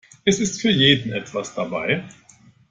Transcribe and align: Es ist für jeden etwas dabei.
Es 0.25 0.39
ist 0.39 0.59
für 0.59 0.71
jeden 0.71 1.11
etwas 1.11 1.53
dabei. 1.53 2.03